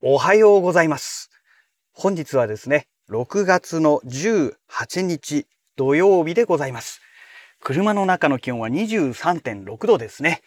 [0.00, 1.28] おはようございます。
[1.92, 7.00] 本日はですね、6月の18日土曜日でございます。
[7.60, 10.40] 車の中の気温は23.6度ですね。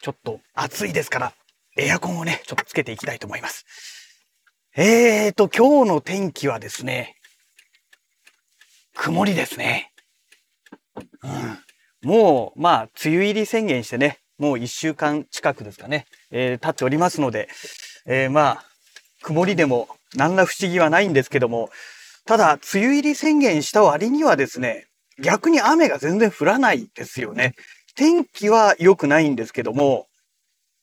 [0.00, 1.34] ちょっと暑いですから、
[1.76, 3.66] エアコンをね、ちょっとつけていきたいと思います。
[4.74, 7.16] えーと、今日の天気はですね、
[8.94, 9.92] 曇りですね。
[12.02, 17.50] うん、もう、まあ、梅雨入り宣言してね、もう1週間近くですかね、えー、経っておりますので、
[18.06, 18.69] えー、まあ、
[19.22, 21.70] 曇りでも何ら不思議はないんですけども、
[22.26, 24.86] ただ、梅雨入り宣言した割にはですね、
[25.20, 27.54] 逆に雨が全然降らないですよね。
[27.94, 30.06] 天気は良くないんですけども、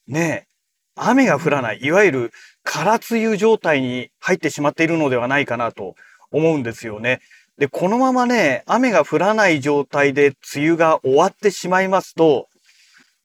[0.07, 0.47] ねえ、
[0.95, 2.31] 雨が降らない、いわゆる
[2.63, 5.95] 空梅雨状態に入ってしまっているのではないかなと
[6.31, 7.19] 思うんですよね。
[7.57, 12.47] で、このままね、雨が降らない状態で梅雨が終わってしまいますと、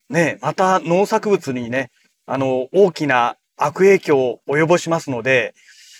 [0.09, 1.91] ね、また農作物にね、
[2.25, 5.53] あの、大きな悪影響を及ぼしますので、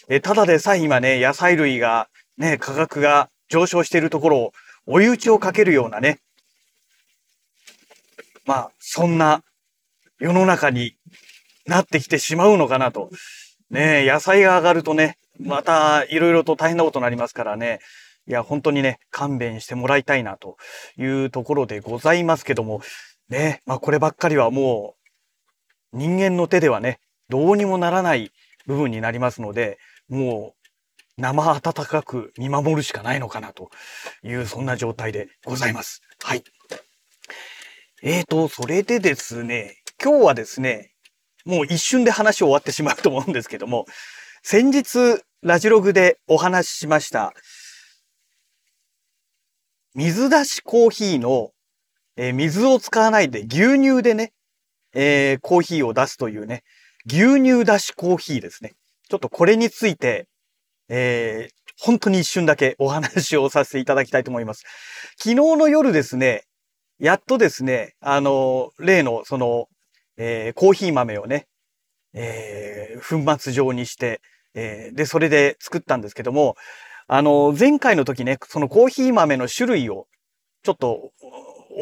[0.10, 4.54] えただでさえ今ね、野菜類がね、価格が上昇しているところを
[4.86, 6.20] 追い打ちをかけるようなね、
[8.46, 9.44] まあ、そんな
[10.20, 10.96] 世の中に
[11.66, 13.10] なってきてしまうのかなと。
[13.70, 17.80] ね野菜が上がるとね、またいろいろと大変なことになりますからね、
[18.28, 20.58] いや、本当にね、勘弁してもらいたいなと
[20.98, 22.82] いうところでございますけども、
[23.30, 24.96] ね、まあこればっかりはも
[25.94, 27.00] う人間の手ではね、
[27.34, 28.32] どうにもならない
[28.68, 30.54] 部分になりますので、も
[31.18, 33.72] う生温かく見守るしかないのかなと
[34.24, 36.04] いうそんな状態でございます。
[36.22, 36.44] はい。
[38.04, 40.92] えーと、それでですね、今日はですね、
[41.44, 43.88] もう一瞬で話終わってしまうと思うんですけども、
[44.44, 47.34] 先日ラジログでお話ししました、
[49.96, 51.50] 水出しコーヒーの、
[52.16, 54.34] えー水を使わないで牛乳でね、
[54.94, 56.62] えーコーヒーを出すというね、
[57.06, 58.74] 牛乳出しコーヒーですね。
[59.10, 60.28] ちょっとこれについて、
[60.90, 64.64] えー本当に一瞬だけお話をさせていただきたいと思います。
[65.18, 66.44] 昨日の夜ですね、
[67.00, 69.66] やっとですね、あの、例のその、
[70.18, 71.48] えーコーヒー豆をね、
[72.14, 74.22] えー粉末状にして、
[74.54, 76.56] えーで、それで作ったんですけども、
[77.08, 80.06] あの、前回の時ね、そのコーヒー豆の種類を
[80.64, 81.12] ちょっと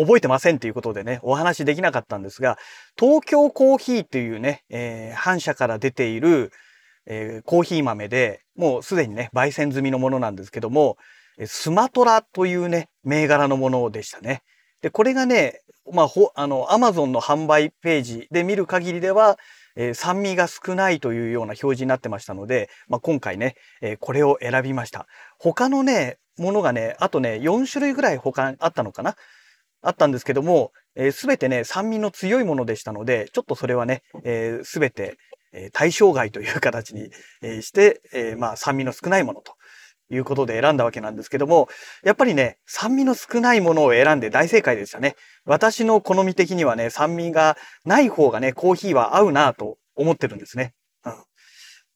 [0.02, 2.58] 覚えてませんということでね、お話できなかったんですが、
[3.00, 6.52] 東京コーヒーというね、えー反社から出ている、
[7.06, 10.98] えーコーヒー豆で、もうすでにね、焙煎済みのものなんですけども、
[11.46, 14.42] スマトラというね、銘柄のものでしたね。
[14.82, 15.62] で、これがね、
[15.92, 19.38] まあ、ほ、あの、アマゾンの販売ページで見る限りでは、
[19.76, 25.08] えー酸味が少ないというような表示になってましたので、まあ、今回ね、えーこれを選びました。
[25.40, 29.16] 他のね、ものがね、あとね、4種類ぐらい他にあったのかな？
[29.82, 30.72] あったんですけども、
[31.12, 35.18] す、べ、てね、酸味の強いものでしたので、ちょっとそれはね、す、えー、べ、て、
[35.54, 37.10] え対象外という形に、
[37.42, 39.56] えして、えまあ、酸味の少ないものと
[40.10, 41.68] いうことで選んだわけなんですけども、
[42.04, 45.16] やっぱりね、酸味の少ないものを選んで大正解でしたね。
[45.46, 50.74] 私の好み的にはね、酸味がない方がね、コーヒーは合うなと思ってるんですね。
[51.06, 51.14] うん、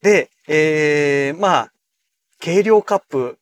[0.01, 1.71] で、えー、まあ、
[2.43, 3.37] 軽量カップ、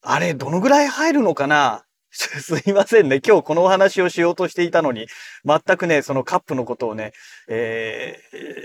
[0.00, 1.84] あれ、どのぐらい入るのかな？
[2.42, 3.20] すいませんね。
[3.24, 5.06] 今日このお話をしようとしていたのに、
[5.44, 7.12] 全くね、そのカップのことをね、
[7.46, 8.18] え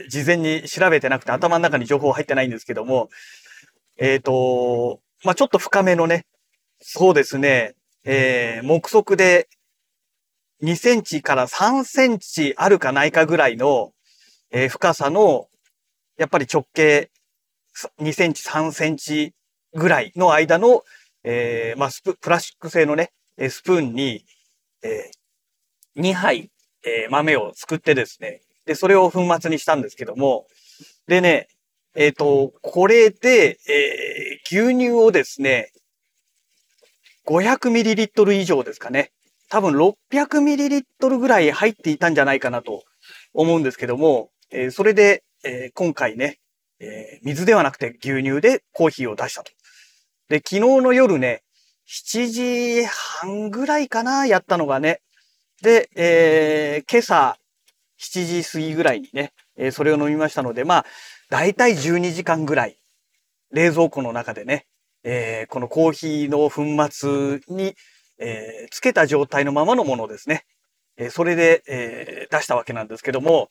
[0.08, 3.10] ー、事前に調べてなくて頭の中に情報入ってないんですけども、
[3.98, 6.26] えっ、と、まあ、ちょっと深めのね、
[6.82, 7.76] そうですね、
[8.06, 9.48] えー、目測で
[10.64, 13.94] 2センチから3センチあるかないかぐらいの、
[14.52, 15.48] えー深さの、
[16.18, 17.12] やっぱり直径
[18.02, 19.36] 2センチ、3センチ
[19.76, 20.84] ぐらいの間の、
[21.24, 21.90] えーまあ、
[22.20, 24.26] プラスチック製のね、えスプーンに、
[24.84, 26.50] えー2杯、
[26.86, 30.48] えー豆を作ってですね、で、それを粉末にしたんですけども、
[31.08, 31.48] でね、
[31.96, 35.72] えっ、と、これで、えー牛乳をですね、
[37.26, 39.12] 500ml 以上ですかね。
[39.50, 42.84] 多分 600ml ぐらい入っていたんじゃないかなと
[43.34, 46.40] 思うんですけども、えーそれで、えー今回ね、
[46.80, 49.52] えー水ではなくて牛乳でコーヒーを出したと。
[50.30, 51.43] で、昨日の夜ね、
[51.88, 55.02] 7時半ぐらいかな、やったのがね。
[55.62, 57.38] で、えー今朝
[58.00, 60.86] 7時過ぎぐらいにね、えーそれを飲みましたので、まあ、
[61.30, 62.78] だいたい12時間ぐらい、
[63.52, 64.66] 冷蔵庫の中でね、
[65.04, 67.76] えーこのコーヒーの粉末に、
[68.20, 70.46] えーつけた状態のままのものですね。
[70.98, 73.50] えーそれで、えー出したわけなんですけども、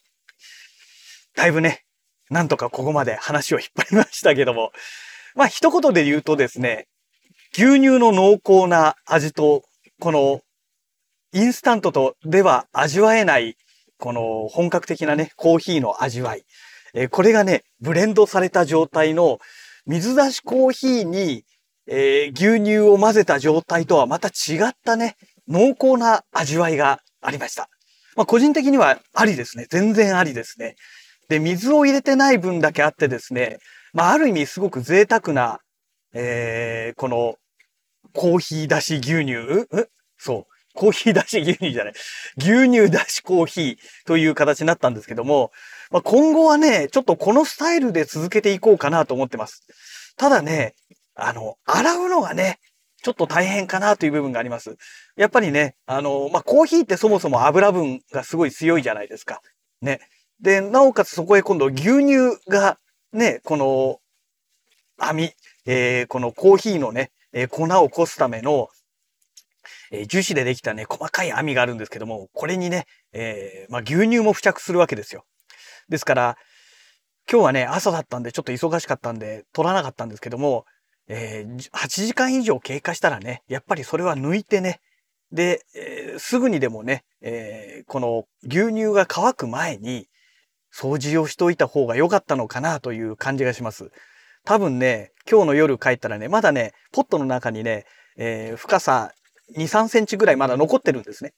[1.34, 1.84] だいぶね、
[2.30, 4.72] なんとかここまで話を引っ張りましたけども、
[5.34, 6.88] まあ一言で言うとですね、
[7.54, 9.62] 牛乳の濃厚な味と、
[10.00, 10.40] この
[11.34, 13.56] インスタントとでは味わえない、
[13.98, 16.44] この本格的なね、コーヒーの味わい。
[16.94, 19.38] えー、これがね、ブレンドされた状態の
[19.84, 21.44] 水出しコーヒーに、
[21.86, 25.16] えー、牛乳を混ぜた状態とはまた違ったね、
[25.46, 27.68] 濃厚な味わいがありました。
[28.16, 29.66] まあ、個人的にはありですね。
[29.68, 30.76] 全然ありですね。
[31.28, 33.58] で、水を入れてない分だけあってですね、
[33.92, 35.60] まあ、ある意味すごく贅沢な、
[36.14, 37.36] えー、この、
[38.12, 39.34] コーヒーだし牛乳？
[39.34, 39.68] う
[40.18, 40.52] そう。
[40.74, 41.94] コーヒーだし牛乳じゃない。
[42.38, 43.76] 牛乳だしコーヒー
[44.06, 45.50] という形になったんですけども、
[45.90, 49.66] まあ、今後はね、ちょっとこのスタイルで続けていこうかなと思ってます。
[50.16, 50.74] ただね、
[51.14, 52.58] あの、洗うのがね、
[53.02, 54.76] ちょっと大変かなという部分があります。
[55.16, 59.42] やっぱりね、あの、まあ、コーヒーってそもそも油分がすごい強いじゃないですか。
[59.82, 60.00] ね。
[60.40, 62.78] で、なおかつそこへ今度牛乳が
[63.12, 63.98] ね、この
[64.96, 65.32] 網、
[65.66, 68.68] えー、このコーヒーのね、え、粉をこすための、
[69.90, 75.24] え、樹脂でできたね、細かい網があるんですけども、これにね、えー、まあ、牛乳も付着するわけですよ。
[75.88, 76.36] ですから、
[77.30, 80.64] 今日はね、朝だったんでちょっと忙しかったんで、取らなかったんですけども、
[81.08, 84.80] えー、8時間以上経過したらね、やっぱりそれは抜いてね、
[85.30, 90.08] で、えー、すぐにでもね、えー、この牛乳が乾く前に
[90.74, 93.90] 掃除をしといた方が良かったのかなという感じがします。
[94.44, 97.84] 多分ね、今日の夜帰ったらね、まだね、ポットの中にね、
[98.16, 99.12] えー、深さ
[99.56, 101.32] 2、3センチぐらいまだ残ってるんですね。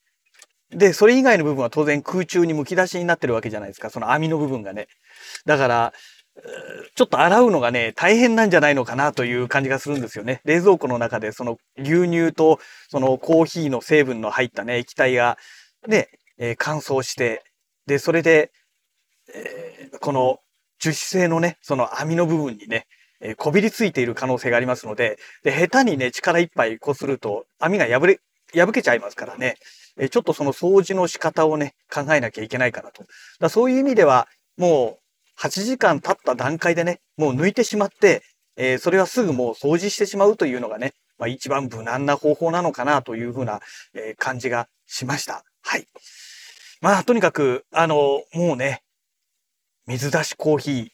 [0.70, 3.90] で、それ以外の部分は当然空中にむき出しになってるわけじゃないですか。
[3.90, 4.88] その網の部分がね。
[5.44, 5.92] だから、
[6.96, 10.40] ちょっと洗うのがね、大変なんじゃないのかなという感じがするんですよね。
[10.44, 12.58] 冷蔵庫の中でその牛乳と
[12.88, 15.38] そのコーヒーの成分の入ったね、液体が
[15.86, 16.08] ね、
[16.38, 17.44] えー、乾燥して、
[17.86, 18.50] で、それで、
[19.32, 20.38] えー、この
[20.84, 22.86] 樹脂製のね、その網の部分にね、
[23.20, 28.20] え、こびりついている可能性がありますので、で、下手にね、力いっぱいこすると網が破れ、
[28.54, 29.56] 破けちゃいますからね、
[29.96, 33.04] えちょっとその掃除の仕方をね、考えなきゃいけないかなと。
[33.40, 34.28] だそういう意味では、
[34.58, 34.98] も
[35.38, 38.22] う8時間経った段階でね、もう抜いてしまって、
[38.56, 43.60] えー、それはすぐもう掃除してしまうというのがね、まあ、一番無難な方法なのかなというふうな、
[43.94, 45.44] え、感じがしました。
[45.62, 45.86] はい。
[46.82, 48.82] まあ、とにかく、あの、もうね、
[49.86, 50.88] 水出しコーヒー、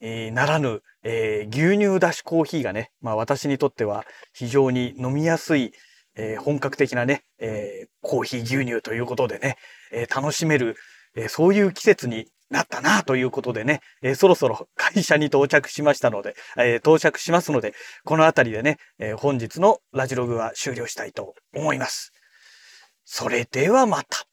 [0.00, 5.72] えー、ならぬ、えー、牛乳出しコーヒーがね、まあ私にとっては非常に飲みやすい、
[6.16, 9.56] えー、本格的なね、えー、コーヒー牛乳ということでね、
[9.92, 10.76] えー、楽しめる、
[11.16, 17.72] えー、そういう季節になったなということでね、えー、そろそろ会社に到着しましたので、えー、到着しますので、
[18.04, 22.12] この辺りでね、えー、本日のラジログは終了したいと思います。
[23.04, 24.29] それではまた。